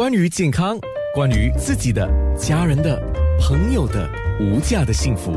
[0.00, 0.78] 关于健康，
[1.14, 2.98] 关于自己的、家人的、
[3.38, 4.08] 朋友的
[4.40, 5.30] 无价的幸福，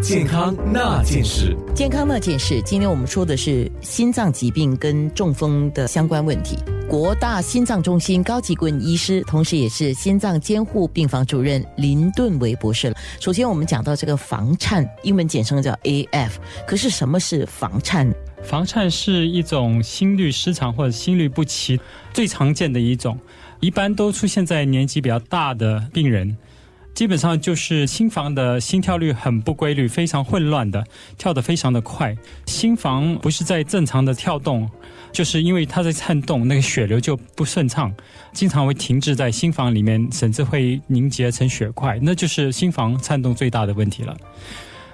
[0.00, 1.56] 健康那件事。
[1.74, 6.56] 健康那件事，今天我们说的是心脏疾病跟中风的相关问题。
[6.88, 12.94] 国大心脏中心高级顾问医师，同时也是心脏监护病房主任林顿维博士。
[13.18, 16.30] 首先，我们讲到这个房颤，英文简称叫 AF。
[16.68, 18.08] 可是什么是房颤？
[18.44, 21.80] 房颤是一种心律失常或者心律不齐
[22.12, 23.18] 最常见的一种，
[23.60, 26.36] 一般都出现在年纪比较大的病人。
[26.94, 30.84] 基本上就是心房的心跳率很不规律，非常混乱的，
[31.18, 32.16] 跳得非常的快。
[32.46, 34.70] 心房不是在正常的跳动，
[35.10, 37.92] 就是因为它在颤动，那个血流就不顺畅，
[38.32, 44.16] 经常会停滞在心房里面，甚至会凝结成血块，那就是心房颤动最大的问题了。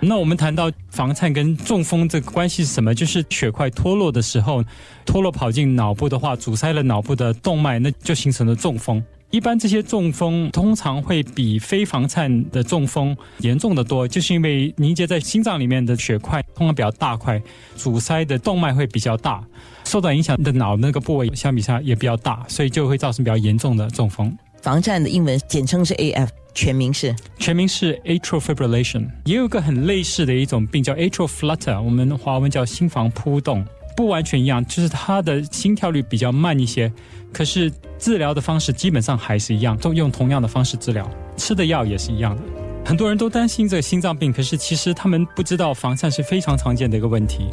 [0.02, 2.94] 那我们谈到房颤跟中风这个关系是什么？
[2.94, 4.64] 就是血块脱落的时候，
[5.04, 9.02] 脱落跑进脑部的话，阻塞了脑部的动脉，那就形成了中风。
[9.30, 17.40] 一般这些中风通常会比非房颤的中风严重的多，就是因为凝结在心脏里面的血块通常比较大块，
[17.76, 19.44] 阻塞的动脉会比较大，
[19.84, 24.36] 受到影响的脑那个部位相比下也比较大，所以就会造成比较严重的中风。
[24.62, 33.64] 房颤的英文简称是 AF，全名是全名是 atrial fibrillation，也有个很类似的一种病叫 atrial flutter，我们华文叫心房扑动，
[33.96, 36.92] 不完全一样，就是它的心跳率比较慢一些，
[37.32, 42.42] 可是治疗的方式基本上还是一样，都用同样的方式治疗，吃的药也是一样的。
[42.82, 47.48] 很多人都担心这个心脏病，可是其实他们不知道房颤是非常常见的一个问题。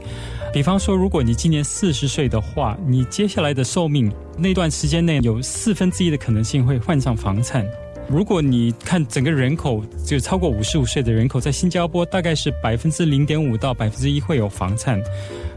[0.53, 7.68] 比方说，如果你今年四十岁的话，你接下来的寿命那段时间内有四分之一的可能性会患上房颤。
[8.09, 15.02] 如果你看整个人口，就超过五十五岁的人口，在新加坡大概是百分之零点五到百分之一会有房颤。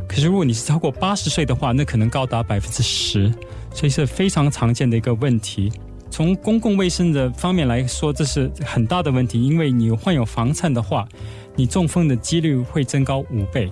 [0.09, 3.33] 可是如果你是超过八十岁的话，那可能高达百分之十，
[3.73, 5.73] 所以是非常常见的一个问题。
[6.11, 11.07] 从公共卫生的方面来说，这是很大的问题，因为你患有房颤的话，
[11.55, 13.71] 你中风的几率会增高五倍。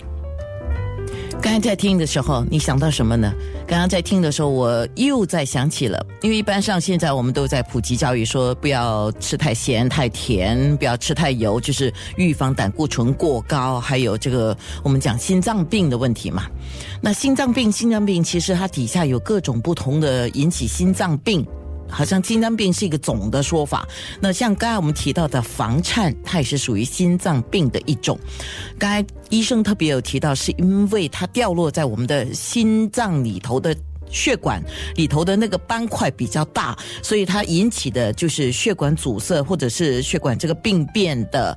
[1.40, 3.32] 刚才在听的时候，你想到什么呢？
[3.66, 16.44] 刚刚在听的时候，我又在想起了，因为一般上现在我们都在普及教育，说不要吃太咸、太甜，不要吃太油，就是预防胆固醇过高，还有这个我们讲心脏病的问题嘛。
[17.00, 21.46] 那心脏病，心脏病其实它底下有各种不同的引起心脏病。
[21.88, 23.86] 好像心脏病是一个总的说法，
[24.20, 28.18] 那像刚才我们提到的房颤，它也是属于心脏病的一种。
[28.78, 33.76] 刚才医生特别有提到，是因为它掉落在我们的心脏里头的
[34.10, 34.62] 血管
[34.96, 41.56] 里头的那个斑块比较大，所以它引起的就是血管阻塞或者是血管这个病变的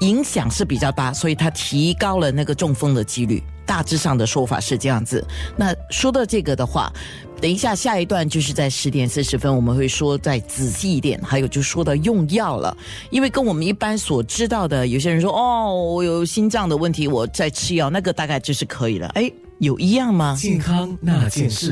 [0.00, 3.42] 影响是比较大，所以它提高了那个中风的几率。
[3.66, 5.24] 大致上的说法是这样子。
[5.56, 6.92] 那说到这个的话，
[7.40, 11.20] 等一下下一段就是在十点四十分，我们会说再仔细一点。
[11.22, 12.76] 还有就说到用药了，
[13.10, 19.06] 因为跟我们一般所知道的，有些人说哦，我有心脏的问题，我在吃药，那个大概就是可以了。
[19.14, 20.36] 哎，有一样吗？
[20.36, 21.68] 健康那件事。